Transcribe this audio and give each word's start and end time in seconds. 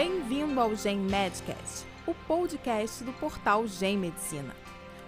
Bem-vindo 0.00 0.60
ao 0.60 0.76
Gen 0.76 0.96
Medcast, 0.96 1.84
o 2.06 2.14
podcast 2.14 3.02
do 3.02 3.12
portal 3.14 3.66
Gen 3.66 3.98
Medicina. 3.98 4.54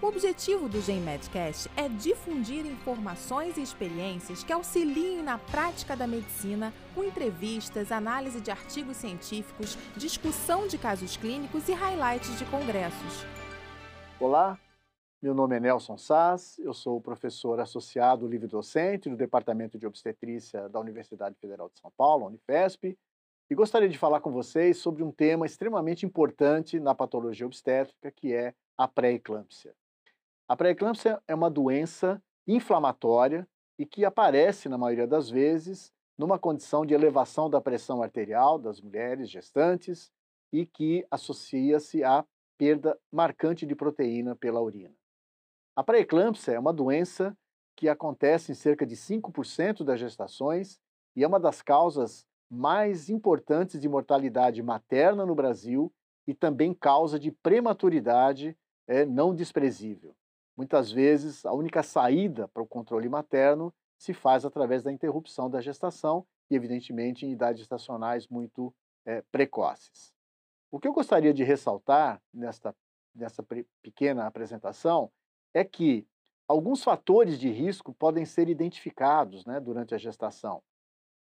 O 0.00 0.06
objetivo 0.06 0.68
do 0.68 0.80
Gen 0.80 1.00
Medcast 1.00 1.68
é 1.76 1.88
difundir 1.88 2.64
informações 2.64 3.56
e 3.56 3.62
experiências 3.62 4.44
que 4.44 4.52
auxiliem 4.52 5.24
na 5.24 5.38
prática 5.38 5.96
da 5.96 6.06
medicina, 6.06 6.72
com 6.94 7.02
entrevistas, 7.02 7.90
análise 7.90 8.40
de 8.40 8.52
artigos 8.52 8.98
científicos, 8.98 9.76
discussão 9.96 10.68
de 10.68 10.78
casos 10.78 11.16
clínicos 11.16 11.68
e 11.68 11.72
highlights 11.72 12.38
de 12.38 12.44
congressos. 12.44 13.26
Olá, 14.20 14.56
meu 15.20 15.34
nome 15.34 15.56
é 15.56 15.58
Nelson 15.58 15.98
Sass, 15.98 16.60
eu 16.60 16.72
sou 16.72 17.00
professor 17.00 17.58
associado 17.58 18.28
livre-docente 18.28 19.10
do 19.10 19.16
Departamento 19.16 19.80
de 19.80 19.84
Obstetrícia 19.84 20.68
da 20.68 20.78
Universidade 20.78 21.34
Federal 21.40 21.68
de 21.70 21.80
São 21.80 21.90
Paulo, 21.96 22.26
Unifesp, 22.26 22.96
e 23.48 23.54
gostaria 23.54 23.88
de 23.88 23.98
falar 23.98 24.20
com 24.20 24.32
vocês 24.32 24.78
sobre 24.78 25.02
um 25.02 25.12
tema 25.12 25.46
extremamente 25.46 26.04
importante 26.04 26.80
na 26.80 26.94
patologia 26.94 27.46
obstétrica, 27.46 28.10
que 28.10 28.34
é 28.34 28.54
a 28.76 28.88
pré-eclâmpsia. 28.88 29.74
A 30.48 30.56
pré-eclâmpsia 30.56 31.22
é 31.28 31.34
uma 31.34 31.50
doença 31.50 32.22
inflamatória 32.46 33.48
e 33.78 33.86
que 33.86 34.04
aparece, 34.04 34.68
na 34.68 34.78
maioria 34.78 35.06
das 35.06 35.30
vezes, 35.30 35.92
numa 36.18 36.38
condição 36.38 36.84
de 36.84 36.94
elevação 36.94 37.48
da 37.48 37.60
pressão 37.60 38.02
arterial 38.02 38.58
das 38.58 38.80
mulheres 38.80 39.30
gestantes 39.30 40.10
e 40.52 40.66
que 40.66 41.06
associa-se 41.10 42.02
à 42.02 42.24
perda 42.58 42.98
marcante 43.12 43.66
de 43.66 43.74
proteína 43.74 44.34
pela 44.34 44.60
urina. 44.60 44.94
A 45.76 45.84
pré-eclâmpsia 45.84 46.54
é 46.54 46.58
uma 46.58 46.72
doença 46.72 47.36
que 47.76 47.88
acontece 47.88 48.50
em 48.50 48.54
cerca 48.54 48.86
de 48.86 48.96
5% 48.96 49.84
das 49.84 50.00
gestações 50.00 50.80
e 51.14 51.22
é 51.22 51.26
uma 51.26 51.38
das 51.38 51.60
causas 51.60 52.26
mais 52.50 53.08
importantes 53.08 53.80
de 53.80 53.88
mortalidade 53.88 54.62
materna 54.62 55.26
no 55.26 55.34
Brasil 55.34 55.92
e 56.26 56.34
também 56.34 56.72
causa 56.74 57.18
de 57.18 57.30
prematuridade 57.30 58.56
é, 58.86 59.04
não 59.04 59.34
desprezível. 59.34 60.14
Muitas 60.56 60.90
vezes, 60.90 61.44
a 61.44 61.52
única 61.52 61.82
saída 61.82 62.48
para 62.48 62.62
o 62.62 62.66
controle 62.66 63.08
materno 63.08 63.74
se 63.98 64.14
faz 64.14 64.44
através 64.44 64.82
da 64.82 64.92
interrupção 64.92 65.50
da 65.50 65.60
gestação 65.60 66.26
e, 66.50 66.54
evidentemente, 66.54 67.26
em 67.26 67.32
idades 67.32 67.60
gestacionais 67.60 68.26
muito 68.28 68.74
é, 69.04 69.22
precoces. 69.30 70.14
O 70.70 70.78
que 70.78 70.88
eu 70.88 70.92
gostaria 70.92 71.32
de 71.32 71.44
ressaltar 71.44 72.20
nesta, 72.32 72.74
nessa 73.14 73.44
pequena 73.82 74.26
apresentação 74.26 75.10
é 75.54 75.64
que 75.64 76.06
alguns 76.48 76.82
fatores 76.82 77.38
de 77.38 77.50
risco 77.50 77.92
podem 77.94 78.24
ser 78.24 78.48
identificados 78.48 79.44
né, 79.44 79.60
durante 79.60 79.94
a 79.94 79.98
gestação. 79.98 80.62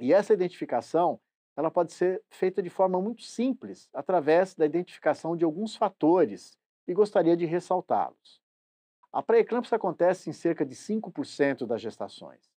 E 0.00 0.14
essa 0.14 0.32
identificação 0.32 1.20
ela 1.54 1.70
pode 1.70 1.92
ser 1.92 2.22
feita 2.30 2.62
de 2.62 2.70
forma 2.70 3.00
muito 3.00 3.22
simples, 3.22 3.88
através 3.92 4.54
da 4.54 4.64
identificação 4.64 5.36
de 5.36 5.44
alguns 5.44 5.76
fatores, 5.76 6.58
e 6.88 6.94
gostaria 6.94 7.36
de 7.36 7.44
ressaltá-los. 7.44 8.40
A 9.12 9.22
pré-eclâmpsia 9.22 9.76
acontece 9.76 10.30
em 10.30 10.32
cerca 10.32 10.64
de 10.64 10.74
5% 10.74 11.66
das 11.66 11.82
gestações. 11.82 12.50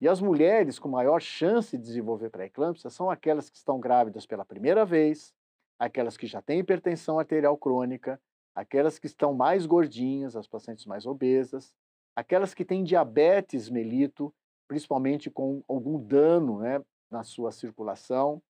E 0.00 0.08
as 0.08 0.20
mulheres 0.20 0.78
com 0.78 0.88
maior 0.88 1.20
chance 1.20 1.76
de 1.76 1.82
desenvolver 1.82 2.30
pré-eclâmpsia 2.30 2.90
são 2.90 3.10
aquelas 3.10 3.48
que 3.48 3.56
estão 3.56 3.78
grávidas 3.78 4.26
pela 4.26 4.44
primeira 4.44 4.84
vez, 4.84 5.32
aquelas 5.78 6.16
que 6.16 6.26
já 6.26 6.42
têm 6.42 6.60
hipertensão 6.60 7.18
arterial 7.18 7.56
crônica, 7.56 8.20
aquelas 8.54 8.98
que 8.98 9.06
estão 9.06 9.32
mais 9.32 9.66
gordinhas, 9.66 10.34
as 10.34 10.48
pacientes 10.48 10.84
mais 10.84 11.06
obesas, 11.06 11.72
aquelas 12.16 12.54
que 12.54 12.64
têm 12.64 12.82
diabetes 12.82 13.68
melito, 13.68 14.34
principalmente 14.68 15.30
com 15.30 15.64
algum 15.66 15.98
dano 15.98 16.60
né, 16.60 16.80
na 17.10 17.24
sua 17.24 17.50
circulação. 17.50 18.40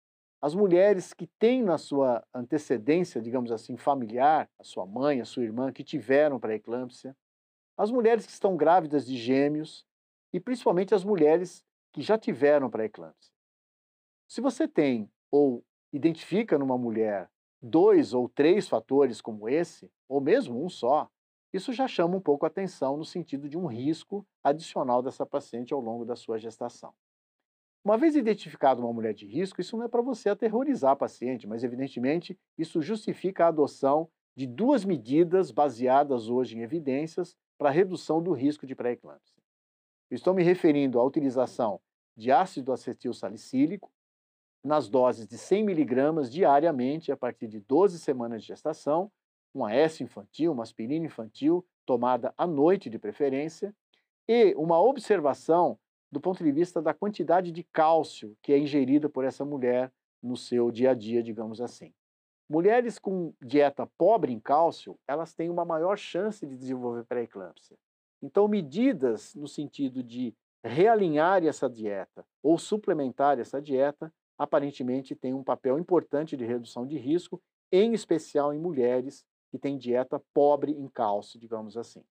As 0.43 0.55
mulheres 0.55 1.15
que 1.15 1.27
têm 1.39 1.63
na 1.63 1.79
sua 1.79 2.25
antecedência, 2.35 3.23
digamos 3.23 3.51
assim, 3.51 3.77
familiar, 3.77 4.49
a 4.59 4.65
sua 4.65 4.85
mãe, 4.85 5.21
a 5.21 5.25
sua 5.25 5.45
irmã, 5.45 5.73
que 5.73 5.83
tiveram 5.83 6.39
pré-eclâmpsia. 6.39 7.17
As 7.77 7.91
mulheres 7.91 8.27
que 8.27 8.33
estão 8.33 8.57
grávidas 8.57 9.07
de 9.07 9.17
gêmeos 9.17 9.87
e 10.33 10.41
principalmente 10.41 10.95
as 10.95 11.05
mulheres 11.05 11.65
que 11.93 12.03
já 12.03 12.19
tiveram 12.19 12.69
pré-eclâmpsia. 12.69 13.33
Se 14.28 14.41
você 14.41 14.69
tem 14.69 15.11
ou 15.31 15.65
identifica 15.93 16.59
numa 16.59 16.77
mulher 16.77 17.31
dois 17.62 18.12
ou 18.12 18.28
três 18.28 18.69
fatores 18.69 19.21
como 19.21 19.49
esse, 19.49 19.91
ou 20.09 20.21
mesmo 20.21 20.65
um 20.65 20.69
só, 20.69 21.11
isso 21.53 21.72
já 21.72 21.88
chama 21.88 22.16
um 22.16 22.20
pouco 22.20 22.44
a 22.44 22.48
atenção 22.48 22.97
no 22.97 23.04
sentido 23.04 23.48
de 23.48 23.56
um 23.56 23.66
risco 23.66 24.26
adicional 24.42 25.03
dessa 25.03 25.25
paciente 25.25 25.72
ao 25.72 25.81
longo 25.81 26.04
da 26.04 26.14
sua 26.14 26.38
gestação. 26.38 26.92
Uma 27.84 27.97
vez 27.97 28.16
identificada 28.16 28.81
uma 28.81 28.92
mulher 28.92 29.14
de 29.14 29.26
risco, 29.26 29.60
isso 29.60 29.76
não 29.76 29.84
é 29.84 29.88
para 29.88 30.03
você 30.03 30.28
aterrorizar 30.28 30.92
a 30.92 30.97
paciente, 30.97 31.47
mas 31.47 31.64
evidentemente 31.64 32.38
isso 32.56 32.82
justifica 32.82 33.44
a 33.44 33.48
adoção 33.48 34.10
de 34.36 34.47
duas 34.47 34.84
medidas 34.84 35.50
baseadas 35.50 36.28
hoje 36.28 36.56
em 36.56 36.62
evidências 36.62 37.36
para 37.56 37.70
redução 37.70 38.22
do 38.22 38.32
risco 38.32 38.66
de 38.66 38.75
pré-eclâmpsia. 38.75 39.42
Estou 40.10 40.34
me 40.34 40.42
referindo 40.42 41.00
à 41.00 41.04
utilização 41.04 41.80
de 42.16 42.30
ácido 42.30 42.72
acetil 42.72 43.12
salicílico 43.12 43.91
nas 44.62 44.88
doses 44.88 45.26
de 45.26 45.38
100 45.38 45.65
miligramas 45.65 46.30
diariamente 46.30 47.12
a 47.12 47.16
partir 47.16 47.48
de 47.48 47.60
12 47.60 47.98
semanas 47.98 48.42
de 48.42 48.48
gestação, 48.48 49.10
uma 49.54 49.72
S 49.75 50.03
infantil, 50.03 50.53
uma 50.53 50.62
aspirina 50.62 51.06
infantil, 51.06 51.64
tomada 51.86 52.32
à 52.36 52.47
noite 52.47 52.91
de 52.91 52.98
preferência, 52.98 53.75
e 54.28 54.54
uma 54.56 54.78
observação 54.81 55.78
do 56.10 56.20
ponto 56.20 56.42
de 56.42 56.53
vista 56.53 56.81
da 56.81 56.94
quantidade 56.94 57.50
de 57.50 57.62
cálcio 57.62 58.36
que 58.42 58.53
é 58.53 58.59
ingerida 58.59 59.09
por 59.09 59.25
essa 59.25 59.44
mulher 59.44 59.92
no 60.22 60.36
seu 60.36 60.70
dia 60.70 60.91
a 60.91 60.94
dia, 60.94 61.22
digamos 61.22 61.60
assim. 61.60 61.92
Mulheres 62.48 62.98
com 62.98 63.34
dieta 63.42 63.86
pobre 63.98 64.32
em 64.32 64.41
cálcio, 64.41 64.98
elas 65.06 65.34
têm 65.34 65.50
uma 65.50 65.65
maior 65.65 65.98
chance 65.98 66.47
de 66.47 66.56
desenvolver 66.56 67.04
pré-eclâmpsia. 67.04 67.76
Então, 68.22 68.48
medidas 68.48 69.34
no 69.34 69.47
sentido 69.47 70.03
de 70.03 70.34
realinhar 70.65 71.44
essa 71.44 71.69
dieta 71.69 72.25
ou 72.42 72.59
suplementar 72.59 73.38
essa 73.38 73.60
dieta, 73.60 74.12
aparentemente 74.38 75.15
têm 75.15 75.34
um 75.34 75.44
papel 75.44 75.78
importante 75.78 76.36
de 76.36 76.44
redução 76.44 76.86
de 76.86 76.97
risco, 76.97 77.41
em 77.70 77.92
especial 77.92 78.53
em 78.53 78.59
mulheres 78.59 79.25
que 79.50 79.59
têm 79.59 79.78
dieta 79.78 80.22
pobre 80.32 80.72
em 80.72 80.88
cálcio, 80.88 81.38
digamos 81.38 81.76
assim. 81.76 82.04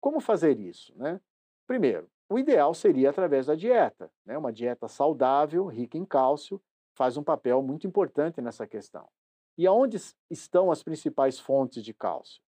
Como 0.00 0.20
fazer 0.20 0.58
isso? 0.58 0.92
Né? 0.96 1.20
Primeiro, 1.66 2.08
o 2.28 2.38
ideal 2.38 2.74
seria 2.74 3.10
através 3.10 3.46
da 3.46 3.54
dieta. 3.54 4.10
Né? 4.24 4.36
Uma 4.36 4.52
dieta 4.52 4.88
saudável, 4.88 5.66
rica 5.66 5.96
em 5.96 6.04
cálcio, 6.04 6.60
faz 6.94 7.16
um 7.16 7.22
papel 7.22 7.62
muito 7.62 7.86
importante 7.86 8.40
nessa 8.40 8.66
questão. 8.66 9.08
E 9.56 9.66
aonde 9.66 9.98
estão 10.30 10.70
as 10.70 10.82
principais 10.82 11.38
fontes 11.38 11.84
de 11.84 11.92
cálcio? 11.92 12.42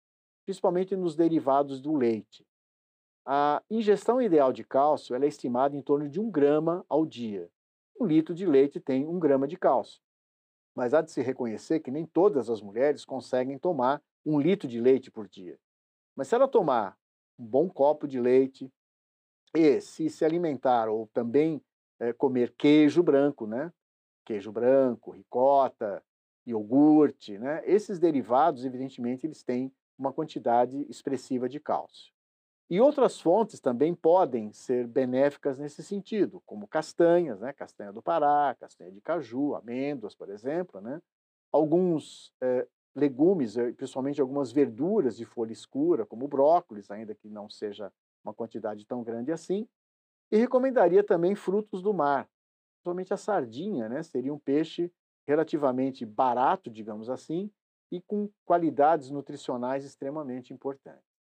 Principalmente 0.45 0.97
nos 0.97 1.17
derivados 1.17 1.81
do 1.81 1.95
leite. 1.95 2.47
A 3.27 3.63
ingestão 3.71 4.21
ideal 4.21 4.53
de 4.53 4.65
cálcio 4.65 5.15
é 5.15 5.27
estimada 5.27 5.77
em 5.77 5.81
torno 5.81 6.09
de 6.09 6.21
um 6.21 6.31
grama 6.31 6.85
ao 6.89 7.07
dia. 7.07 7.51
Um 7.99 8.05
litro 8.05 8.35
de 8.35 8.45
leite 8.45 8.81
tem 8.81 9.07
um 9.07 9.19
grama 9.19 9.47
de 9.47 9.57
cálcio. 9.57 10.01
Mas 10.75 10.93
há 10.93 11.01
de 11.01 11.11
se 11.11 11.23
reconhecer 11.23 11.81
que 11.81 11.91
nem 11.91 12.05
todas 12.05 12.51
as 12.51 12.61
mulheres 12.61 13.05
conseguem 13.05 13.59
tomar 13.59 14.03
um 14.25 14.41
litro 14.41 14.69
de 14.69 14.81
leite 14.81 15.11
por 15.11 15.29
dia. 15.29 15.59
Mas 16.17 16.29
se 16.29 16.35
ela 16.35 16.49
tomar 16.49 16.97
um 17.39 17.45
bom 17.45 17.69
copo 17.69 18.07
de 18.09 18.21
leite, 18.21 18.71
e 19.55 19.81
se 19.81 20.11
se 20.11 20.25
alimentar 20.25 20.89
ou 20.89 21.07
também 21.13 21.63
é, 22.01 22.13
comer 22.13 22.53
queijo 22.57 23.03
branco, 23.03 23.47
né? 23.47 23.73
Queijo 24.25 24.51
branco, 24.51 25.13
ricota, 25.13 26.03
iogurte, 26.47 27.39
né? 27.39 27.63
Esses 27.65 27.99
derivados, 27.99 28.65
evidentemente, 28.65 29.27
eles 29.27 29.43
têm 29.43 29.73
uma 29.99 30.13
quantidade 30.13 30.85
expressiva 30.89 31.49
de 31.49 31.61
cálcio. 31.61 32.14
E 32.71 32.81
outras 32.81 33.21
fontes 33.21 33.61
também 33.61 33.95
podem 33.95 34.53
ser 34.53 34.87
benéficas 34.87 35.59
nesse 35.59 35.83
sentido, 35.83 36.43
como 36.47 36.67
castanhas, 36.67 37.41
né? 37.41 37.53
Castanha 37.53 37.93
do 37.93 38.03
Pará, 38.03 38.57
castanha 38.59 38.91
de 38.91 39.01
caju, 39.01 39.55
amêndoas, 39.55 40.15
por 40.15 40.31
exemplo, 40.31 40.81
né? 40.81 41.01
Alguns 41.53 42.33
é, 42.41 42.67
legumes, 42.95 43.57
eh, 43.57 43.73
principalmente 43.73 44.21
algumas 44.21 44.53
verduras 44.53 45.17
de 45.17 45.25
folha 45.25 45.53
escura, 45.53 46.07
como 46.07 46.29
brócolis, 46.29 46.91
ainda 46.91 47.15
que 47.15 47.29
não 47.29 47.51
seja 47.51 47.93
uma 48.25 48.33
quantidade 48.33 48.87
tão 48.87 49.03
grande 49.03 49.31
assim. 49.31 49.69
E 50.33 50.37
recomendaria 50.37 51.05
também 51.05 51.35
frutos 51.35 51.83
do 51.83 51.93
mar. 51.93 52.29
Principalmente 52.77 53.13
a 53.13 53.17
sardinha, 53.17 53.89
né? 53.89 54.03
Seria 54.03 54.33
um 54.33 54.39
peixe 54.39 54.91
relativamente 55.27 56.05
barato, 56.05 56.71
digamos 56.71 57.09
assim, 57.09 57.51
e 57.91 58.01
com 58.01 58.29
qualidades 58.45 59.11
nutricionais 59.11 59.85
extremamente 59.85 60.53
importantes. 60.53 61.14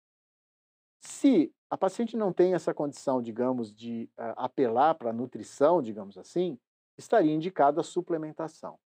Se 1.05 1.53
a 1.69 1.77
paciente 1.77 2.15
não 2.15 2.31
tem 2.31 2.53
essa 2.53 2.73
condição, 2.73 3.21
digamos, 3.21 3.75
de 3.75 4.09
uh, 4.17 4.33
apelar 4.38 4.95
para 4.95 5.09
a 5.09 5.13
nutrição, 5.13 5.81
digamos 5.81 6.17
assim, 6.17 6.57
estaria 6.97 7.33
indicada 7.33 7.81
a 7.81 7.83
suplementação. 7.83 8.79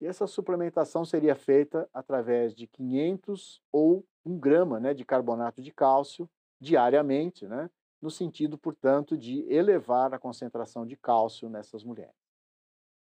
E 0.00 0.06
essa 0.06 0.26
suplementação 0.26 1.04
seria 1.04 1.34
feita 1.34 1.88
através 1.92 2.54
de 2.54 2.66
500 2.68 3.60
ou 3.72 4.04
1 4.24 4.38
grama 4.38 4.78
né, 4.78 4.94
de 4.94 5.04
carbonato 5.04 5.60
de 5.60 5.72
cálcio 5.72 6.30
diariamente, 6.60 7.46
né? 7.46 7.68
no 8.00 8.10
sentido, 8.10 8.56
portanto, 8.56 9.16
de 9.16 9.44
elevar 9.52 10.14
a 10.14 10.18
concentração 10.18 10.86
de 10.86 10.96
cálcio 10.96 11.48
nessas 11.48 11.82
mulheres. 11.82 12.14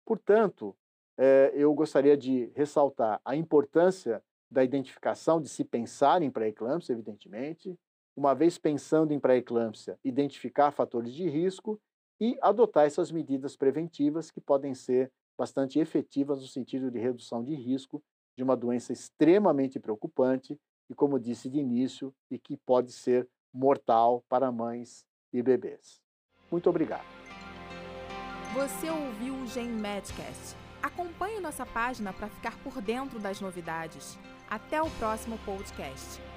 Portanto, 0.06 0.76
é, 1.18 1.52
eu 1.56 1.74
gostaria 1.74 2.16
de 2.16 2.52
ressaltar 2.56 3.20
a 3.26 3.36
importância 3.36 4.24
da 4.52 4.64
identificação, 4.64 5.42
de 5.42 5.50
se 5.50 5.64
pensar 5.64 6.22
em 6.22 6.30
pré-eclâmpsia, 6.30 6.94
evidentemente, 6.94 7.76
uma 8.16 8.34
vez 8.34 8.58
pensando 8.58 9.12
em 9.12 9.20
pré-eclâmpsia, 9.20 9.98
identificar 10.04 10.72
fatores 10.72 11.14
de 11.14 11.28
risco 11.28 11.80
e 12.20 12.38
adotar 12.42 12.86
essas 12.86 13.12
medidas 13.12 13.56
preventivas 13.56 14.30
que 14.30 14.40
podem 14.40 14.74
ser 14.74 15.12
bastante 15.38 15.80
efetivas 15.80 16.42
no 16.42 16.48
sentido 16.48 16.92
de 16.92 17.00
redução 17.00 17.44
de 17.44 17.56
risco 17.56 18.04
de 18.38 18.44
uma 18.44 18.56
doença 18.56 18.94
extremamente 18.94 19.80
preocupante 19.80 20.60
e, 20.90 20.94
como 20.94 21.20
disse 21.20 21.50
de 21.50 21.60
início, 21.60 22.14
e 22.30 22.38
que 22.38 22.58
pode 22.58 22.92
ser 22.92 23.28
mortal 23.54 24.24
para 24.28 24.52
mães 24.52 25.06
e 25.32 25.42
bebês. 25.42 26.02
Muito 26.52 26.70
obrigado. 26.70 27.06
Você 28.54 28.90
ouviu 28.90 29.36
o 29.36 29.48
Gen 29.48 29.70
Medcast. 29.70 30.56
Acompanhe 30.82 31.40
nossa 31.40 31.66
página 31.66 32.14
para 32.14 32.30
ficar 32.30 32.58
por 32.64 32.82
dentro 32.82 33.20
das 33.20 33.42
novidades. 33.42 34.18
Até 34.50 34.82
o 34.82 34.90
próximo 34.92 35.40
podcast. 35.40 36.33